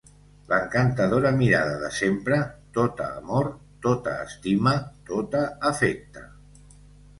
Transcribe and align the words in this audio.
L'encantadora 0.51 1.31
mirada 1.41 1.75
de 1.83 1.89
sempre, 1.97 2.39
tota 2.79 3.11
amor, 3.21 3.51
tota 3.87 4.17
estima, 4.27 4.75
tota 5.13 5.45
afecte. 5.75 6.29